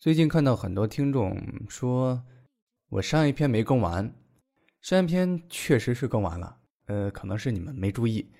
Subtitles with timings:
[0.00, 2.24] 最近看到很多听众说，
[2.88, 4.10] 我上一篇没更完，
[4.80, 8.32] 上一篇确实是更完了，呃，可能是你们没注意，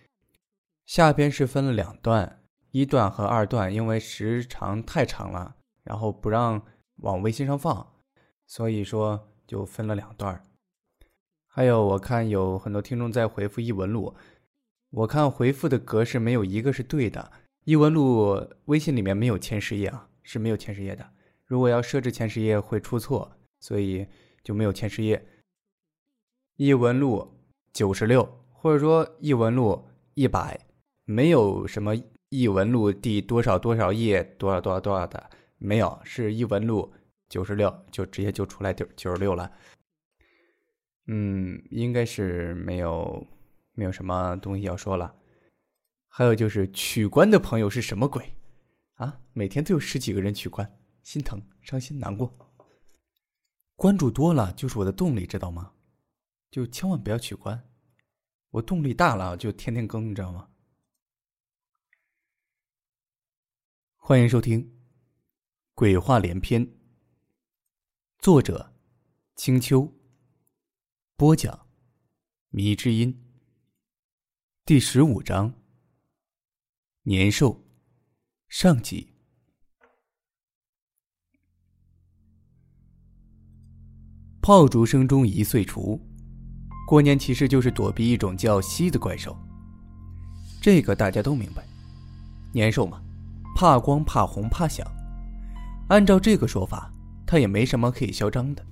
[0.86, 6.62] 下篇是分了两段，一段和二段，因为时长太长了，然后不让
[7.02, 7.86] 往微信上放，
[8.46, 10.42] 所以说就分了两段。
[11.46, 14.16] 还有我看有很多听众在回复异闻录，
[14.92, 17.30] 我看回复的格式没有一个是对的，
[17.64, 21.06] 异闻录微信里面没有前十页啊，是没有前十页的。
[21.50, 24.06] 如果要设置前十页会出错，所以
[24.44, 25.20] 就没有前十页。
[26.54, 27.28] 译文录
[27.72, 29.84] 九十六，或者说译文录
[30.14, 30.60] 一百，
[31.04, 31.92] 没有什么
[32.28, 36.92] 译文录第多少多少页多少多少多少的，没有，是译文录
[37.28, 39.50] 九十六，就直接就出来九九十六了。
[41.08, 43.26] 嗯，应该是没有
[43.72, 45.12] 没有什么东西要说了。
[46.06, 48.34] 还有就是取关的朋友是什么鬼
[48.94, 49.18] 啊？
[49.32, 50.76] 每天都有十几个人取关。
[51.02, 52.32] 心疼、伤心、难过。
[53.76, 55.72] 关注多了就是我的动力，知道吗？
[56.50, 57.70] 就千万不要取关。
[58.50, 60.50] 我动力大了就天天更，你知道吗？
[63.96, 64.64] 欢迎收听
[65.74, 66.66] 《鬼话连篇》，
[68.18, 68.74] 作者：
[69.36, 69.92] 青秋，
[71.16, 71.66] 播讲：
[72.48, 73.24] 迷之音。
[74.64, 75.54] 第十五章：
[77.02, 77.64] 年兽
[78.48, 79.09] 上集。
[84.50, 85.96] 炮竹声中一岁除，
[86.84, 89.38] 过年其实就是躲避一种叫西的怪兽。
[90.60, 91.62] 这个大家都明白，
[92.50, 93.00] 年兽嘛，
[93.54, 94.84] 怕光、怕红、怕响。
[95.88, 96.92] 按照这个说法，
[97.24, 98.66] 它也没什么可以嚣张的，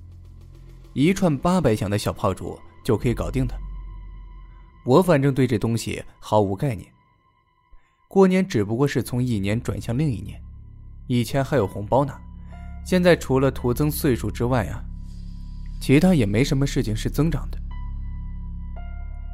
[0.91, 3.55] 一串八百响的小炮竹就可以搞定它。
[4.83, 6.91] 我反正对这东西毫无概念。
[8.09, 10.43] 过年只不过是从一年转向另一年，
[11.07, 12.19] 以前还有红包拿，
[12.85, 14.83] 现在除了徒增岁数之外啊。
[15.79, 17.57] 其他也没什么事情是增长的。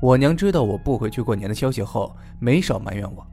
[0.01, 3.25] 我娘知道我不回去过年的消息后，没少埋怨我，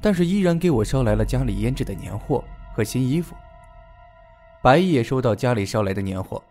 [0.00, 2.42] 但是依然给我捎来了家里腌制的年货
[2.74, 3.34] 和新衣服。
[4.62, 6.42] 白毅也收到家里捎来的年货，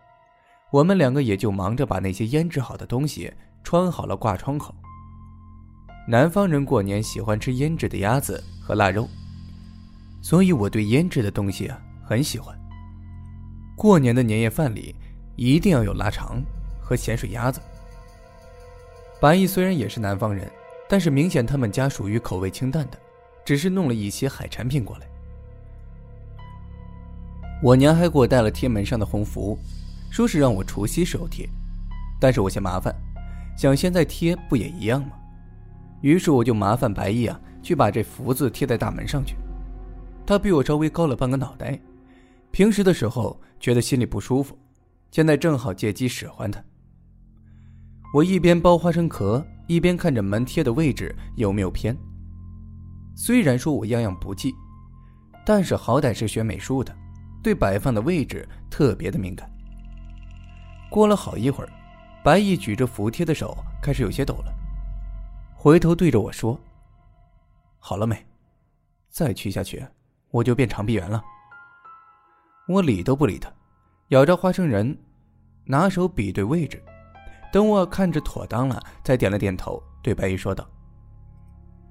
[0.70, 3.32] 我们两个也就忙着把那些腌制好的东西
[3.64, 4.74] 穿好了挂窗口。
[6.06, 9.08] 南方人过年喜欢吃腌制的鸭子和腊肉，
[10.22, 11.70] 所以我对腌制的东西
[12.04, 12.56] 很喜欢。
[13.74, 14.94] 过年的年夜饭里。
[15.40, 16.42] 一定要有腊肠
[16.78, 17.62] 和咸水鸭子。
[19.18, 20.46] 白毅虽然也是南方人，
[20.86, 22.98] 但是明显他们家属于口味清淡的，
[23.42, 25.06] 只是弄了一些海产品过来。
[27.62, 29.58] 我娘还给我带了贴门上的红符，
[30.10, 31.48] 说是让我除夕时候贴，
[32.20, 32.94] 但是我嫌麻烦，
[33.56, 35.12] 想现在贴不也一样吗？
[36.02, 39.36] 于是我就麻烦白毅啊，去把这福字贴在大门上去。
[40.26, 41.80] 他比我稍微高了半个脑袋，
[42.50, 44.54] 平时的时候觉得心里不舒服。
[45.10, 46.62] 现在正好借机使唤他。
[48.14, 51.96] 我一边剥花生壳，一边看着门贴的位置有没有偏。
[53.16, 54.54] 虽然说我样样不济，
[55.44, 56.96] 但是好歹是学美术的，
[57.42, 59.50] 对摆放的位置特别的敏感。
[60.90, 61.70] 过了好一会儿，
[62.24, 64.52] 白毅举着符贴的手开始有些抖了，
[65.54, 66.58] 回头对着我说
[67.78, 68.26] ：“好了没？
[69.08, 69.84] 再去下去，
[70.30, 71.22] 我就变长臂猿了。”
[72.66, 73.52] 我理都不理他。
[74.10, 74.96] 咬着花生仁，
[75.64, 76.82] 拿手比对位置，
[77.52, 80.68] 等我看着妥当了，才点了点头，对白玉说道：“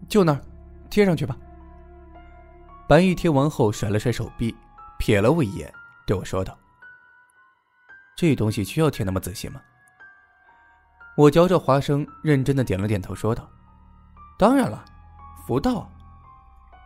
[0.10, 0.42] 就那儿，
[0.90, 1.38] 贴上去吧。”
[2.90, 4.54] 白玉贴完后，甩了甩手臂，
[5.00, 5.74] 瞥了我一眼，
[6.06, 6.58] 对我说道
[8.18, 9.62] ：“这东西需要贴那么仔细吗？”
[11.16, 13.50] 我嚼着花生，认真的点了点头，说道
[14.38, 14.84] ：“当然了，
[15.48, 15.90] 福道。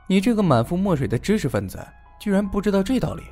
[0.05, 1.83] 你这个满腹墨水的知识分子，
[2.19, 3.23] 居然不知道这道理。”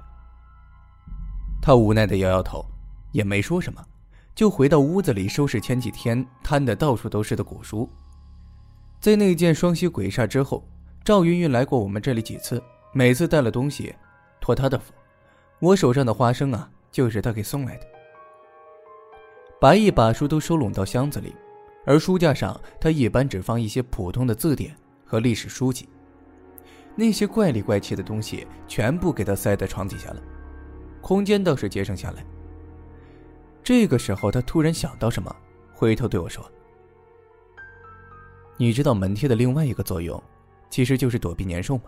[1.61, 2.66] 他无奈的摇摇头，
[3.11, 3.85] 也没说什么，
[4.33, 7.88] 就回到屋子里收拾前几天摊的到处都是的古书。
[8.99, 10.67] 在那件双膝鬼煞之后，
[11.03, 12.61] 赵云云来过我们这里几次，
[12.94, 13.94] 每次带了东西，
[14.39, 14.91] 托他的福。
[15.59, 17.86] 我手上的花生啊，就是他给送来的。
[19.59, 21.36] 白毅把书都收拢到箱子里，
[21.86, 24.75] 而书架上他一般只放一些普通的字典
[25.06, 25.88] 和历史书籍，
[26.95, 30.21] 那些怪里怪气的东西全部给他塞在床底下了。
[31.01, 32.24] 空间倒是节省下来。
[33.63, 35.36] 这个时候，他突然想到什么，
[35.74, 36.44] 回头对我说
[38.57, 40.21] ：“你知道门贴的另外一个作用，
[40.69, 41.83] 其实就是躲避年兽吗？”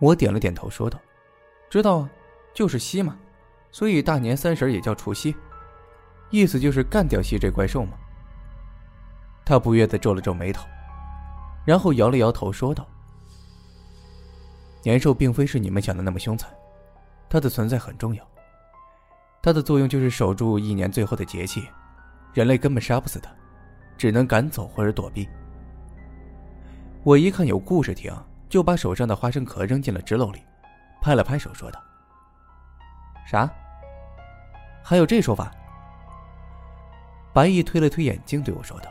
[0.00, 1.00] 我点了点头，说道
[1.70, 2.10] ：“知道啊，
[2.54, 3.16] 就是吸嘛，
[3.72, 5.34] 所以大年三十也叫除夕，
[6.30, 7.96] 意思就是干掉吸这怪兽嘛。”
[9.44, 10.66] 他不悦的皱了皱眉头，
[11.64, 12.86] 然后摇了摇头，说道
[14.84, 16.48] ：“年兽并非是你们想的那么凶残。”
[17.28, 18.26] 它的存在很重要。
[19.42, 21.68] 它的作用就是守住一年最后的节气，
[22.34, 23.30] 人类根本杀不死它，
[23.96, 25.28] 只能赶走或者躲避。
[27.04, 28.12] 我一看有故事听，
[28.48, 30.42] 就把手上的花生壳扔进了纸篓里，
[31.00, 31.80] 拍了拍手说道
[33.24, 33.48] ：“啥？
[34.82, 35.52] 还有这说法？”
[37.32, 38.90] 白毅推了推眼镜，对我说道：“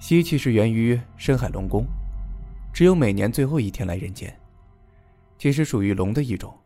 [0.00, 1.86] 吸气是源于深海龙宫，
[2.72, 4.36] 只有每年最后一天来人间，
[5.38, 6.56] 其实属于龙的一种。”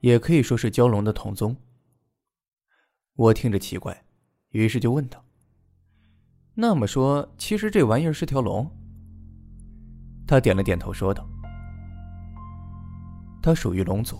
[0.00, 1.54] 也可以说是蛟龙的同宗。
[3.16, 4.02] 我听着奇怪，
[4.48, 5.22] 于是就问道
[6.56, 8.66] ：“那么说，其实这玩意儿是条龙？”
[10.26, 11.28] 他点了点头，说道
[13.42, 14.18] ：“它属于龙族，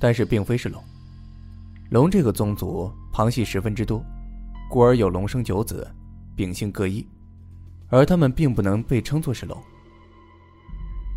[0.00, 0.82] 但是并非是龙。
[1.92, 4.04] 龙这个宗族旁系十分之多，
[4.68, 5.88] 故而有龙生九子，
[6.34, 7.06] 秉性各异，
[7.90, 9.56] 而他们并不能被称作是龙。”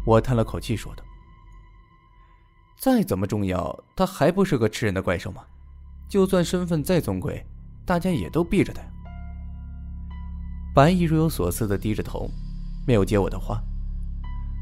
[0.06, 1.04] 我叹了口气，说道。
[2.78, 5.44] 再怎么重要，他还不是个吃人的怪兽吗？
[6.08, 7.46] 就算身份再尊贵，
[7.86, 8.82] 大家也都避着他。
[10.74, 12.30] 白毅若有所思的低着头，
[12.86, 13.62] 没有接我的话。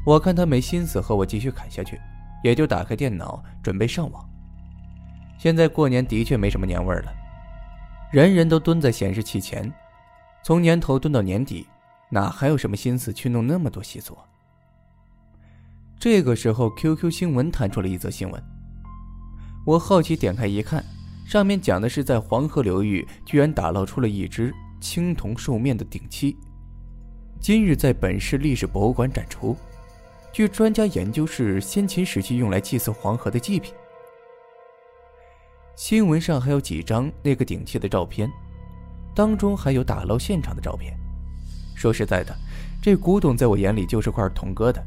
[0.06, 2.00] 我看他没心思和我继续砍下去，
[2.42, 4.24] 也就打开电脑准备上网。
[5.38, 7.12] 现在过年的确没什么年味了，
[8.12, 9.70] 人人都蹲在显示器前，
[10.42, 11.66] 从年头蹲到年底，
[12.10, 14.16] 哪还有什么心思去弄那么多习俗？
[15.98, 18.42] 这个时候，QQ 新闻弹出了一则新闻。
[19.64, 20.84] 我好奇点开一看，
[21.26, 26.36] 上面讲的是在黄河流域居然打捞出了一只青铜兽面的鼎器，
[27.40, 29.56] 今日在本市历史博物馆展出。
[30.30, 33.72] 据专家研究，是先秦时期用来祭祀黄河的祭品。
[35.76, 38.30] 新闻上还有几张那个鼎器的照片，
[39.14, 40.94] 当中还有打捞现场的照片。
[41.74, 42.36] 说实在的，
[42.82, 44.80] 这古董在我眼里就是块铜疙瘩。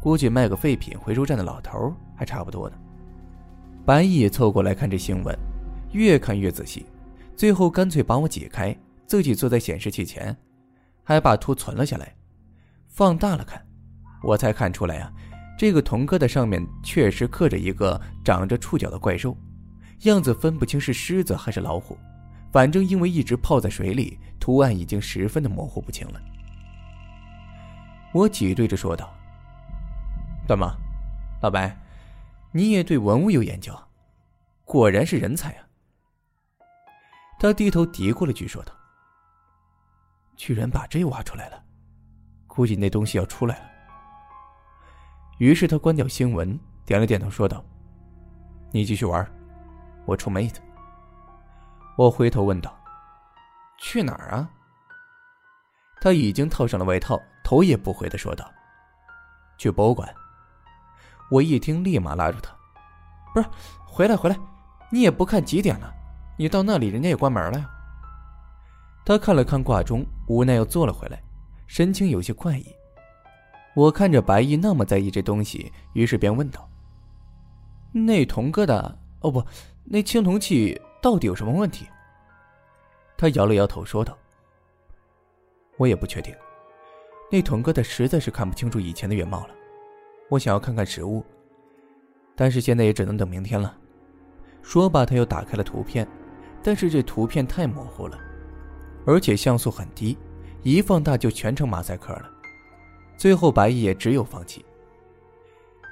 [0.00, 2.76] 估计卖个废品回收站的老头还差不多呢。
[3.84, 5.36] 白毅凑过来看这新闻，
[5.92, 6.86] 越看越仔细，
[7.36, 8.74] 最后干脆把我挤开，
[9.06, 10.34] 自己坐在显示器前，
[11.02, 12.14] 还把图存了下来，
[12.88, 13.60] 放大了看，
[14.22, 15.12] 我才看出来啊，
[15.58, 19.36] 这个铜疙瘩上面确实刻着一个长着触角的怪兽，
[20.02, 21.98] 样子分不清是狮子还是老虎，
[22.52, 26.20] 反正因为一直泡在水里，图案已经十分的模糊不清了。
[28.12, 29.12] 我挤兑着说道。
[30.50, 30.76] 怎么，
[31.40, 31.78] 老白，
[32.50, 33.72] 你也对文物有研究？
[34.64, 35.62] 果然是人才啊！
[37.38, 38.74] 他低头嘀咕了句，说道
[40.34, 41.62] ：“居然把这挖出来了，
[42.48, 43.70] 估计那东西要出来了。”
[45.38, 47.64] 于是他关掉新闻，点了点头，说道
[48.74, 49.24] ：“你继续玩，
[50.04, 50.60] 我出妹子。”
[51.96, 52.76] 我回头问道
[53.78, 54.50] ：“去哪儿啊？”
[56.02, 58.52] 他已经套上了外套，头也不回的说道
[59.56, 60.12] ：“去博物馆。”
[61.30, 62.52] 我一听，立马拉住他
[63.32, 63.46] ：“不是，
[63.86, 64.36] 回来回来，
[64.90, 65.92] 你也不看几点了？
[66.36, 67.70] 你到那里，人家也关门了呀。”
[69.06, 71.22] 他看了看挂钟，无奈又坐了回来，
[71.66, 72.66] 神情有些怪异。
[73.74, 76.68] 我看着白毅那么在意这东西，于是便问道
[77.92, 79.44] ：“那铜疙瘩，哦不，
[79.84, 81.86] 那青铜器到底有什么问题？”
[83.16, 84.18] 他摇了摇头，说道
[85.78, 86.34] ：“我也不确定，
[87.30, 89.54] 那铜疙瘩实在是看不清楚以前的原貌了。”
[90.30, 91.24] 我想要看看实物，
[92.36, 93.76] 但是现在也只能等明天了。
[94.62, 96.06] 说罢，他又打开了图片，
[96.62, 98.16] 但是这图片太模糊了，
[99.04, 100.16] 而且像素很低，
[100.62, 102.30] 一放大就全成马赛克了。
[103.16, 104.64] 最后，白毅也只有放弃。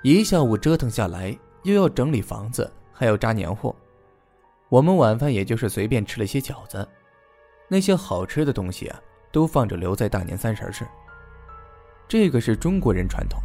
[0.05, 3.75] 一下午折腾下来，又要整理房子，还要扎年货。
[4.69, 6.87] 我们晚饭也就是随便吃了些饺子，
[7.67, 9.01] 那些好吃的东西啊，
[9.33, 10.87] 都放着留在大年三十吃。
[12.07, 13.43] 这个是中国人传统。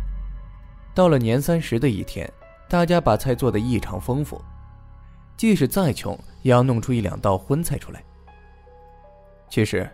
[0.93, 2.31] 到了年三十的一天，
[2.69, 4.39] 大家把菜做得异常丰富，
[5.35, 8.03] 即使再穷，也要弄出一两道荤菜出来。
[9.49, 9.89] 其实，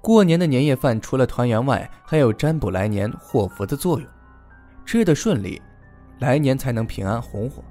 [0.00, 4.08] 过年的年夜饭除了团圆外，还有占卜来年祸福的作用，
[4.84, 5.62] 吃得顺利，
[6.18, 7.62] 来年才能平安红火。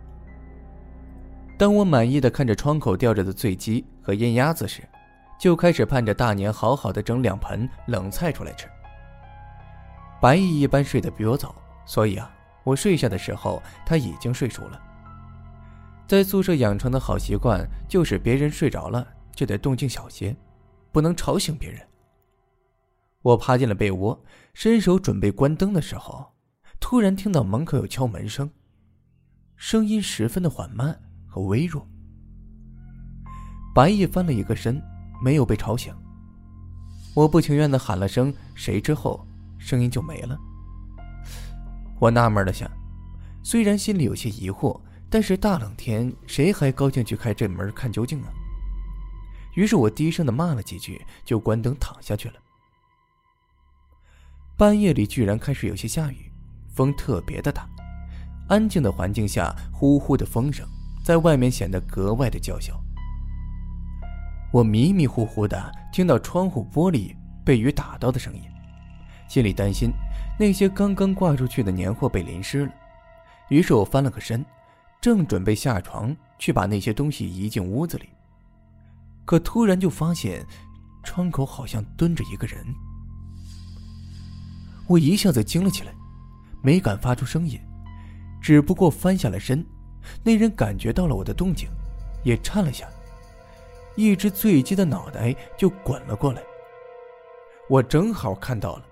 [1.58, 4.82] 当我满意的看着窗口吊着的醉鸡和烟鸭子时，
[5.38, 8.66] 就开始盼着大年好好的整两盆冷菜出来吃。
[10.22, 11.54] 白毅一般睡得比我早，
[11.86, 12.32] 所以啊。
[12.64, 14.82] 我睡下的时候，他已经睡熟了。
[16.08, 20.36] 在宿舍养成的好习惯就是，别人睡着了就得动静小些，
[20.92, 21.82] 不能吵醒别人。
[23.22, 24.22] 我趴进了被窝，
[24.54, 26.34] 伸手准备关灯的时候，
[26.80, 28.50] 突然听到门口有敲门声，
[29.56, 31.88] 声音十分的缓慢和微弱。
[33.74, 34.82] 白毅翻了一个身，
[35.24, 35.96] 没有被吵醒。
[37.14, 39.26] 我不情愿的喊了声“谁”之后，
[39.58, 40.38] 声音就没了。
[42.02, 42.68] 我纳闷了下，
[43.44, 48.28] 虽然心里有些疑惑，但是大冷天，谁还高兴去开这门看究竟啊？
[49.54, 52.36] 于是我低声的骂了几句，就关灯躺下去了。
[54.58, 56.32] 半夜里居然开始有些下雨，
[56.74, 57.70] 风特别的大，
[58.50, 60.68] 安静的环境下，呼呼的风声
[61.06, 62.74] 在外面显得格外的叫嚣。
[64.52, 67.16] 我迷迷糊糊的听到窗户玻璃
[67.46, 68.42] 被雨打到的声音，
[69.32, 69.94] 心里担心
[70.38, 72.72] 那些刚刚挂出去的年货被淋湿了，
[73.48, 74.46] 于是我翻了个身。
[75.00, 78.10] 正准备下床去把那些东西移进屋子里，
[79.24, 80.46] 可突然就发现
[81.02, 82.62] 窗口好像蹲着一个人。
[84.86, 85.94] 我一下子惊了起来，
[86.62, 87.58] 没敢发出声音，
[88.42, 89.66] 只不过翻下了身。
[90.26, 91.70] 那人感觉到了我的动静，
[92.26, 92.86] 也颤了下，
[93.96, 96.42] 一只醉鸡的脑袋就滚了过来。
[97.70, 98.84] 我正好看到了，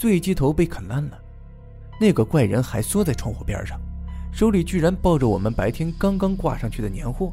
[0.00, 1.18] 醉鸡头被啃烂了，
[2.00, 3.78] 那个怪人还缩在窗户边上。
[4.32, 7.30] 手里居然抱着我们白天刚刚挂上去的年货。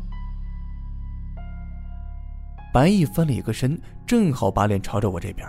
[2.74, 5.48] 白毅翻了一个身，正好把脸朝着我这边，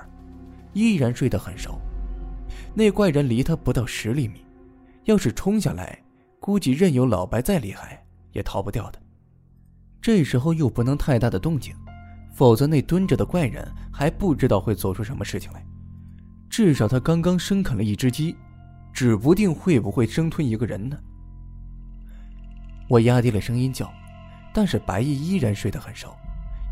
[0.74, 1.80] 依然睡得很熟。
[2.72, 4.44] 那怪人离他不到十厘米，
[5.02, 6.00] 要是冲下来，
[6.38, 9.02] 估计任由老白再厉害也逃不掉的。
[10.00, 11.74] 这时候又不能太大的动静，
[12.32, 15.66] 否则那蹲着的怪人还不知道会做出什么事情来。
[16.50, 18.36] 至少他刚刚生啃了一只鸡，
[18.92, 20.98] 指不定会不会生吞一个人呢。
[22.88, 23.92] 我压低了声音叫，
[24.52, 26.16] 但是白毅依然睡得很熟，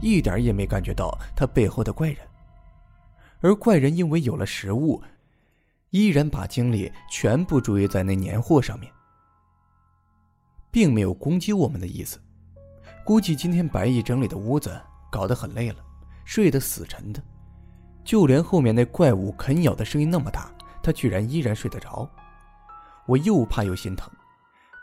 [0.01, 2.19] 一点也没感觉到他背后的怪人。
[3.41, 5.03] 而怪人因为有了食物，
[5.91, 8.91] 依然把精力全部注意在那年货上面，
[10.71, 12.19] 并没有攻击我们的意思。
[13.05, 14.81] 估计今天白毅整理的屋子
[15.13, 15.77] 搞得很累了，
[16.25, 17.23] 睡得死沉的，
[18.07, 20.49] 就连后面那怪物啃咬的声音那么大，
[20.81, 22.09] 他居然依然睡得着。
[23.05, 24.09] 我又怕又心疼。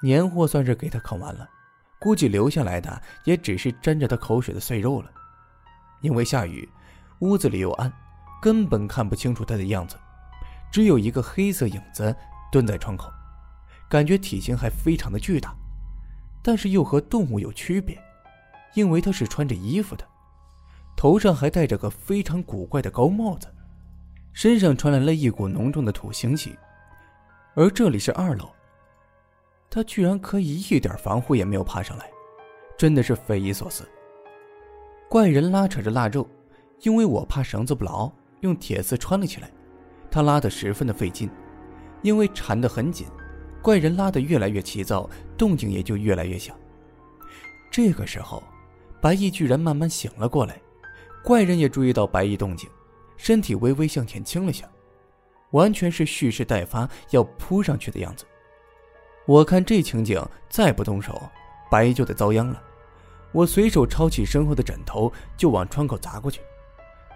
[0.01, 1.50] 年货算是给他啃完了，
[1.98, 5.10] 估计留下来的也只是沾着他口水的碎肉了。
[6.01, 6.68] 因为下雨，
[7.20, 7.92] 屋子里又暗，
[8.42, 9.96] 根本看不清楚他的样子，
[10.70, 12.13] 只有一个黑色影子
[12.51, 13.10] 蹲在窗口，
[13.89, 15.56] 感觉体型还非常的巨大，
[16.44, 17.98] 但是又和动物有区别，
[18.74, 20.06] 因为他是穿着衣服的，
[21.03, 23.50] 头上还戴着个非常古怪的高帽子，
[24.31, 26.57] 身上传来了一股浓重的土腥气，
[27.55, 28.50] 而这里是二楼。
[29.69, 32.10] 他居然可以一点防护也没有爬上来，
[32.77, 33.86] 真的是匪夷所思。
[35.10, 36.25] 怪人拉扯着腊肉，
[36.83, 39.51] 因为我怕绳子不牢，用铁丝穿了起来。
[40.10, 41.29] 他拉得十分的费劲，
[42.01, 43.07] 因为缠得很紧。
[43.62, 46.57] 怪人拉得越来越急躁，动静也就越来越小。
[47.69, 48.41] 这个时候，
[49.01, 50.57] 白毅居然慢慢醒了过来，
[51.24, 52.70] 怪人也注意到白衣动静，
[53.15, 54.68] 身体微微向前倾了下，
[55.51, 58.25] 完全是蓄势待发，要扑上去的样子。
[59.25, 61.22] 我看这情景，再不动手，
[61.72, 62.62] 白衣就得遭殃了。
[63.32, 66.42] 我随手抄起身后的枕头，就往窗口砸过去。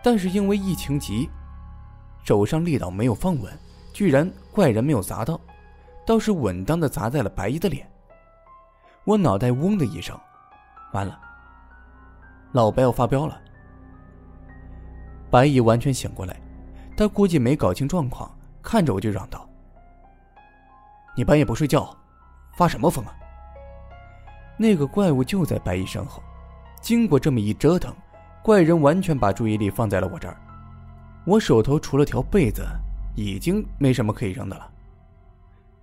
[0.02, 1.30] 但是因为疫情急，
[2.24, 3.52] 手上力道没有放稳，
[3.92, 5.40] 居然怪人没有砸到，
[6.06, 7.86] 倒是稳当的砸在了白衣的脸。
[9.04, 10.18] 我脑袋嗡的一声，
[10.94, 11.20] 完了，
[12.54, 13.42] 老白要发飙了。
[15.30, 16.40] 白衣完全醒过来，
[16.96, 18.30] 他估计没搞清状况，
[18.62, 19.48] 看着我就嚷道。
[21.16, 21.96] 你半夜不睡觉，
[22.56, 23.14] 发什么疯啊？
[24.58, 26.22] 那个怪物就在白衣身后。
[26.82, 27.94] 经过这么一折腾，
[28.44, 30.38] 怪人完全把注意力放在了我这儿。
[31.26, 32.66] 我手头除了条被子，
[33.16, 34.72] 已经没什么可以扔的了。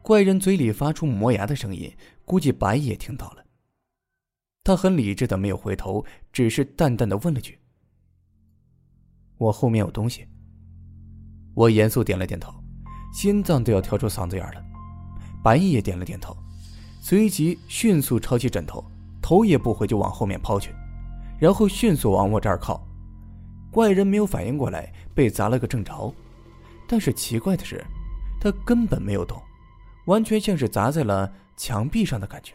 [0.00, 1.92] 怪人嘴里发出磨牙的声音，
[2.24, 3.44] 估计白衣也听到了。
[4.62, 7.58] 他很理智的没有回头，只是淡淡的问了句
[9.38, 10.26] ：“我后面有东西。”
[11.54, 12.52] 我严肃点了点头，
[13.12, 14.62] 心脏都要跳出嗓子眼了。
[15.42, 16.36] 白毅也点了点头，
[17.00, 18.84] 随即迅速抄起枕头，
[19.22, 20.74] 头也不回就往后面抛去，
[21.38, 22.84] 然后迅速往我这儿靠。
[23.70, 26.12] 怪人没有反应过来，被砸了个正着。
[26.88, 27.84] 但是奇怪的是，
[28.40, 29.40] 他根本没有动，
[30.06, 32.52] 完全像是砸在了墙壁上的感觉。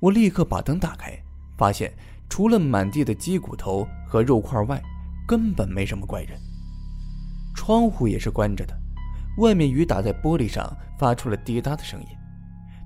[0.00, 1.16] 我立刻把灯打开，
[1.56, 1.92] 发现
[2.28, 4.82] 除了满地的鸡骨头和肉块外，
[5.26, 6.38] 根本没什么怪人。
[7.54, 8.74] 窗户也是关着的。
[9.38, 12.06] 外面雨打在玻璃上，发出了滴答的声音，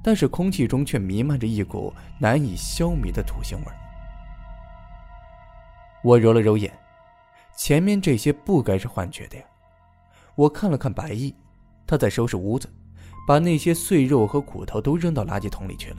[0.03, 3.73] 但是空气中却弥漫着一股难以消弭的土腥味。
[6.03, 6.73] 我揉了揉眼，
[7.57, 9.45] 前面这些不该是幻觉的呀。
[10.37, 11.35] 我看了看白毅，
[11.87, 12.73] 他在收拾屋子，
[13.27, 15.97] 把那些碎肉和骨头都扔到垃圾桶里去了，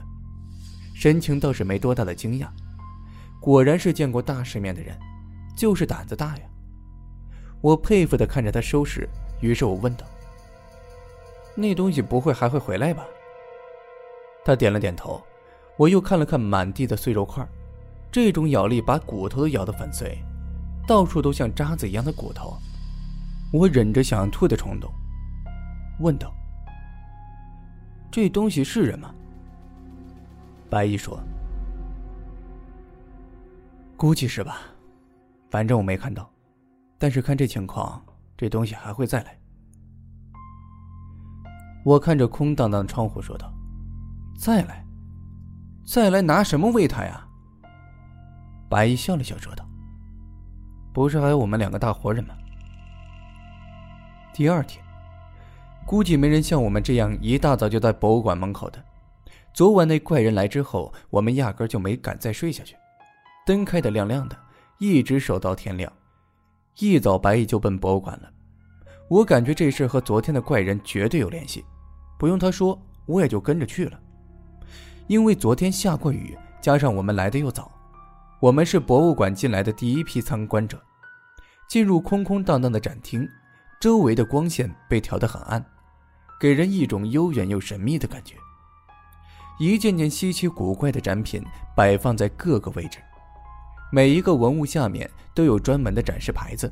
[0.96, 2.48] 神情倒是没多大的惊讶。
[3.40, 4.98] 果然是见过大世面的人，
[5.60, 6.44] 就是胆子大呀。
[7.60, 9.06] 我佩服的看着他收拾，
[9.42, 10.06] 于是我问道。
[11.54, 13.06] 那东西不会还会回来吧？
[14.46, 15.22] 他点了点头，
[15.76, 17.46] 我又看了看满地的碎肉块，
[18.10, 20.18] 这种咬力把骨头都咬得粉碎，
[20.88, 22.58] 到处都像渣子一样的骨头。
[23.52, 24.90] 我忍着想吐的冲动，
[26.00, 26.34] 问道
[28.10, 29.14] ：“这东西是人吗？”
[30.72, 31.20] 白衣说
[33.98, 34.62] ：“估计是吧，
[35.50, 36.30] 反正我没看到。
[36.98, 38.04] 但是看这情况，
[38.38, 39.38] 这东西还会再来。”
[41.86, 43.52] 我看着空荡荡的窗户说道
[44.38, 44.86] ：“再来，
[45.86, 47.26] 再来拿什么喂它呀？”
[48.70, 49.66] 白衣笑了笑说道
[50.94, 52.36] ：“不是还有我们两个大活人吗？”
[54.34, 54.84] 第二天，
[55.86, 58.84] 估计没人像我们这样一大早就在博物馆门口的。
[59.54, 62.76] 昨晚那怪人来之后，我们压根就没敢再睡下去，
[63.46, 64.38] 灯开的亮亮的，
[64.80, 65.92] 一直守到天亮。
[66.80, 68.32] 一早，白毅就奔博物馆了。
[69.10, 71.64] 我感觉这事和昨天的怪人绝对有联系，
[72.18, 74.00] 不用他说，我也就跟着去了。
[75.08, 77.70] 因为昨天下过雨，加上我们来的又早，
[78.40, 80.82] 我们是博物馆进来的第一批参观者。
[81.68, 83.28] 进入空空荡荡的展厅，
[83.82, 85.64] 周围的光线被调得很暗，
[86.40, 88.36] 给人一种悠远又神秘的感觉。
[89.60, 91.44] 一件件稀奇古怪的展品
[91.76, 93.00] 摆放在各个位置，
[93.92, 96.72] 每一个文物下面都有专门的展示牌子。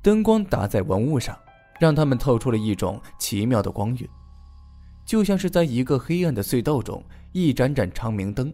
[0.00, 1.36] 灯光打在文物上，
[1.80, 4.08] 让它们透出了一种奇妙的光晕，
[5.04, 7.02] 就像是在一个黑暗的隧道中
[7.32, 8.52] 一盏盏长明灯。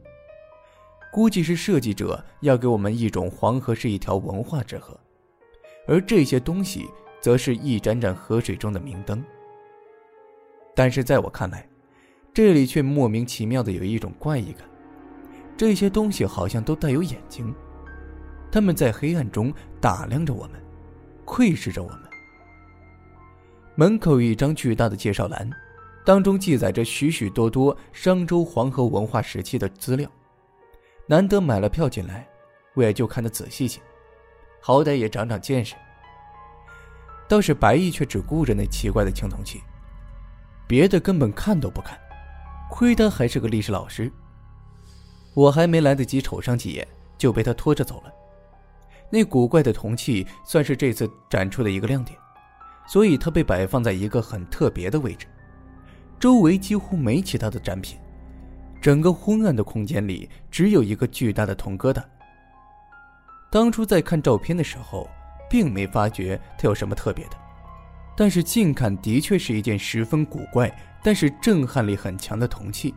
[1.12, 4.98] 估计是设计者要给我们一种黄河是一条文化之河，
[5.86, 6.88] 而这些东西
[7.20, 9.22] 则是一盏盏河水中的明灯。
[10.74, 11.68] 但是在我看来，
[12.32, 14.66] 这里却莫名其妙的有一种怪异感，
[15.56, 17.54] 这些东西好像都带有眼睛，
[18.50, 20.62] 他们在黑暗中打量着我们。
[21.26, 22.00] 窥视着我们。
[23.76, 25.50] 门口有一张巨大的介绍栏，
[26.04, 30.06] 当中记载着许许多多商周黄河文化时期的资料。
[31.06, 32.28] 难得买了票进来，
[32.74, 33.80] 我也就看得仔细些，
[34.60, 35.74] 好歹也长长见识。
[37.26, 39.62] 倒是白毅却只顾着那奇怪的青铜器，
[40.66, 41.98] 别的根本看都不看。
[42.70, 44.12] 亏他还是个历史老师，
[45.34, 46.86] 我还没来得及瞅上几眼，
[47.18, 48.12] 就被他拖着走了。
[49.10, 52.18] 那古怪的铜器算是这次展出的一个亮点，
[52.86, 55.26] 所以它被摆放在一个很特别的位置，
[56.18, 57.98] 周围几乎没其他的展品，
[58.80, 62.02] 整个昏暗的空间里只有一个巨大的铜疙瘩。
[63.50, 65.08] 当初在看照片的时候，
[65.48, 67.36] 并没发觉它有什么特别的，
[68.16, 72.94] 但是近看的确是一件十分古怪，但是震撼力很强的铜器。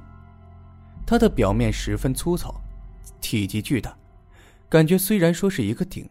[1.08, 2.62] 它的表面十分粗糙，
[3.22, 3.98] 体积巨大。
[4.68, 6.08] 感觉虽然说是一个鼎，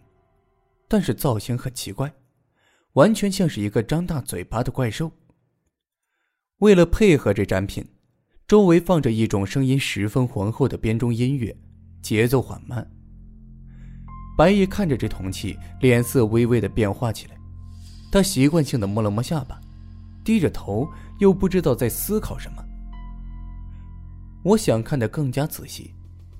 [0.89, 2.11] 但是造型很奇怪，
[2.95, 5.13] 完全像是一个张大嘴巴的怪兽。
[6.61, 7.87] 为了配合这展品，
[8.49, 11.55] 周围放着一种声音十分浑厚的编钟音乐，
[12.01, 12.91] 节奏缓慢。
[14.35, 17.37] 白毅看着这铜器，脸色微微的变化起来，
[18.11, 19.61] 他习惯性的摸了摸下巴，
[20.25, 22.66] 低着头，又不知道在思考什么。
[24.47, 25.93] 我想看得更加仔细，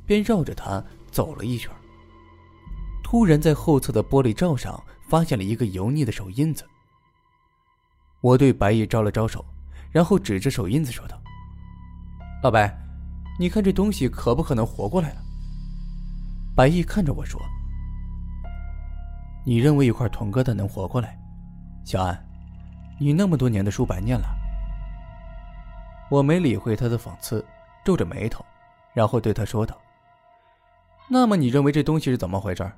[0.07, 1.69] 便绕着他走了一圈。
[3.03, 6.65] 突然，在后侧的玻璃罩上发现了一个油腻的手印子。
[8.21, 9.45] 我对白毅招了招手，
[9.91, 11.21] 然后指着手印子说道
[12.45, 12.73] ：“老白，
[13.41, 15.17] 你看这东西可不可能活过来了？”
[16.55, 17.43] 白毅看着我说
[19.45, 21.19] ：“你认为一块铜疙瘩能活过来？
[21.85, 22.25] 小安，
[23.01, 24.29] 你那么多年的书白念了。”
[26.09, 27.45] 我没理会他的讽刺，
[27.87, 28.45] 皱着眉头，
[28.93, 29.81] 然后对他说道
[31.09, 32.69] ：“那么你认为这东西是怎么回事？”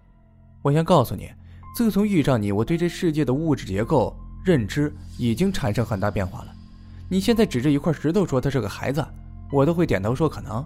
[0.61, 1.33] 我先告诉你，
[1.75, 6.55] 自从遇上你，我对这世界的物质结构认知已经产生很大变化了。
[7.09, 9.03] 你现在指着一块石头说他是个孩子，
[9.51, 10.63] 我都会点头说可能。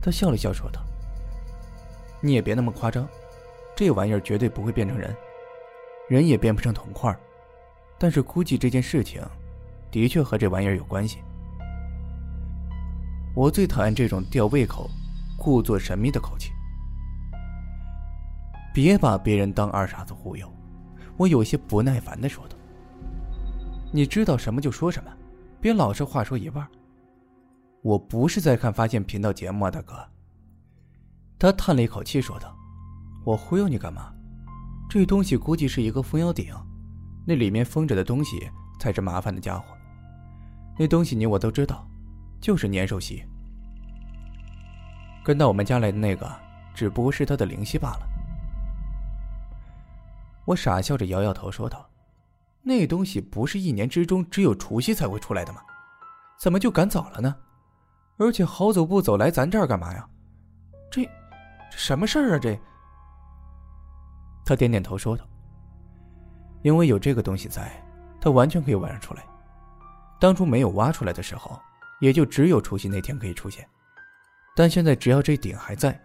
[0.00, 0.80] 他笑了笑说道
[2.22, 3.08] ：“你也别那么夸张，
[3.74, 5.12] 这玩意儿绝对不会变成人，
[6.08, 7.12] 人也变不成铜块。
[7.98, 9.20] 但是估计这件事情，
[9.90, 11.18] 的确和这玩意儿有关系。
[13.36, 14.90] 我最讨厌这种吊胃口、
[15.36, 16.50] 故作神秘的口气。”
[18.72, 20.50] 别把别人当二傻子忽悠，
[21.18, 22.56] 我有些不耐烦的说道。
[23.92, 25.10] 你知道什么就说什么，
[25.60, 26.66] 别老是话说一半。
[27.82, 29.94] 我不是在看发现频道节目啊，大哥。
[31.38, 32.56] 他叹了一口气说道
[33.24, 34.12] ：“我忽悠你干嘛？
[34.88, 36.54] 这东西估计是一个封妖鼎，
[37.26, 39.66] 那里面封着的东西才是麻烦的家伙。
[40.78, 41.86] 那东西你我都知道，
[42.40, 43.24] 就是年兽席。
[45.24, 46.30] 跟到我们家来的那个，
[46.74, 48.06] 只不过是他的灵犀罢了。”
[50.46, 51.88] 我傻笑着摇摇头说道
[52.62, 55.60] ：“那东西不是一年之中只有除夕才会出来的吗？
[56.38, 57.34] 怎么就赶早了呢？
[58.18, 60.08] 而且好走不走来咱这儿干嘛呀？
[60.90, 62.38] 这，这什么事儿啊？
[62.38, 62.58] 这。
[64.44, 65.24] 他点点头说道
[66.62, 67.72] ：“因为有这个东西在，
[68.20, 69.24] 他完全可以晚上出来。
[70.20, 71.60] 当初没有挖出来的时候，
[72.00, 73.68] 也就只有除夕那天可以出现。
[74.54, 76.00] 但现在只要这顶还在，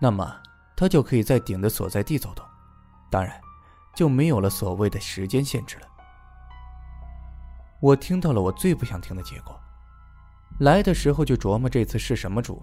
[0.00, 0.40] 那么
[0.76, 2.44] 他就可以在顶的所在地走动。
[3.10, 3.40] 当然，
[3.94, 5.88] 就没有了所谓的时间限制了。”
[7.80, 9.60] 我听到了我最不想听的结果。
[10.60, 12.62] 来的时候就琢磨这次是什么主，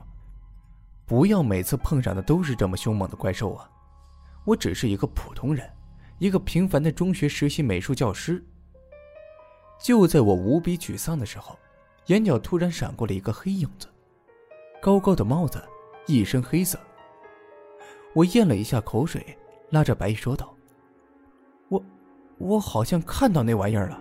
[1.05, 3.69] 不要每次碰上的都是这么凶猛的怪兽啊！
[4.45, 5.69] 我只是一个普通人，
[6.17, 8.43] 一个平凡的中学实习美术教师。
[9.83, 11.59] 就在我无比沮丧的时候，
[12.11, 13.87] 眼角突然闪过了一个黑影子，
[14.81, 15.63] 高高的帽子，
[16.07, 16.77] 一身黑色。
[18.13, 19.37] 我咽了一下口水，
[19.69, 20.53] 拉着白衣说道
[21.69, 21.81] ：“我，
[22.37, 23.97] 我好像看到那玩意儿了。”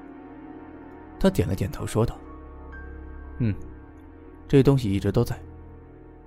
[1.21, 2.19] 他点了点头，说道
[3.39, 3.55] ：“嗯。”
[4.49, 5.41] 这东西一直都在，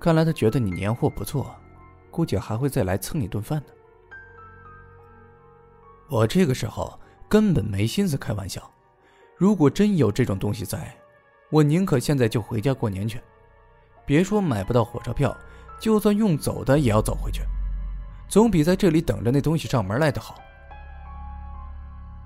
[0.00, 1.54] 看来他觉得你年货不错，
[2.10, 3.72] 估计还会再来蹭你顿饭呢。
[6.08, 8.72] 我这个时候根本没心思开玩笑，
[9.36, 10.96] 如果真有这种东西在，
[11.50, 13.20] 我宁可现在就回家过年去，
[14.04, 15.36] 别说买不到火车票，
[15.78, 17.42] 就算用走的也要走回去，
[18.28, 20.36] 总比在这里等着那东西上门来的好。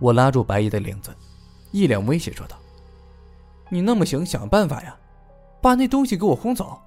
[0.00, 1.14] 我拉住白衣的领子，
[1.72, 2.56] 一脸威胁说道
[3.68, 4.96] ：“你那么行，想办法呀！”
[5.60, 6.80] 把那东西给我轰走！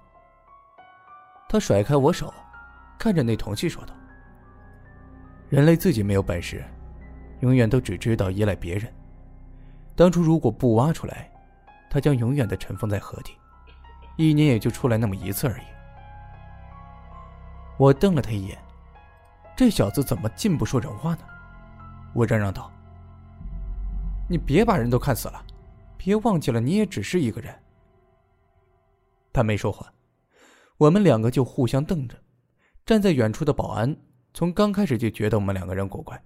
[1.50, 2.34] 他甩开我手，
[2.98, 3.94] 看着那铜器说道
[5.50, 6.64] ：“人类自己没有本事，
[7.42, 8.92] 永远都只知道依赖别人。
[9.94, 11.31] 当初如果不挖出来，
[11.92, 13.34] 他将永远的尘封在河底，
[14.16, 15.64] 一年也就出来那么一次而已。”
[17.78, 18.58] 我瞪了他一眼，
[19.58, 21.24] 这小子怎么尽不说人话呢？
[22.14, 22.72] 我嚷嚷道
[24.30, 25.44] ：“你别把人都看死了，
[25.98, 27.54] 别忘记了，你也只是一个人。”
[29.34, 29.92] 他没说话，
[30.78, 32.18] 我们两个就互相瞪着。
[32.86, 33.96] 站在远处的保安
[34.34, 36.22] 从刚开始就觉得我们两个人古怪，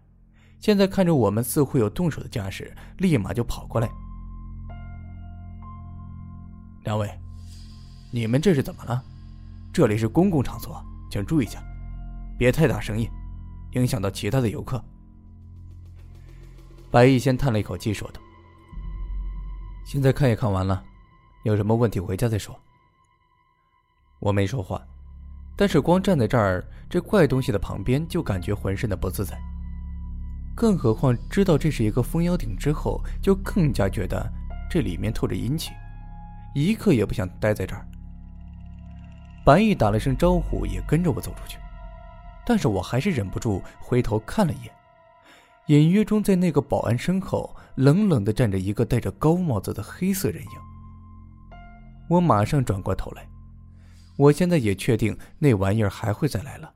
[0.59, 3.89] 现在看着我们似乎有动手的架势，立马就跑过来。
[6.85, 7.09] 两位，
[8.11, 9.03] 你们这是怎么了？
[9.73, 11.59] 这里是公共场所，请注意一下，
[12.37, 13.09] 别太大声音，
[13.71, 14.81] 影响到其他的游客。
[16.91, 18.21] 白毅先叹了一口气，说道
[19.83, 20.83] ：“现在看也看完了，
[21.43, 22.55] 有什么问题回家再说。”
[24.21, 24.79] 我没说话，
[25.57, 29.35] 但是光站在这儿，这怪东西的旁边就感觉浑身的不自在。
[30.55, 34.31] 更何况知道这是一个封妖鼎之后，就更加觉得
[34.69, 35.71] 这里面透着阴气，
[36.55, 37.85] 一刻也不想待在这儿。
[39.45, 41.59] 白毅打了声招呼，也跟着我走出去，
[42.45, 44.73] 但是我还是忍不住回头看了一眼，
[45.67, 50.49] 隐约中在那个保安身后，冷冷的站着一个戴着高帽子的黑色人影。
[52.07, 53.27] 我马上转过头来。
[54.17, 56.71] 我现在也确定那玩意儿还会再来了。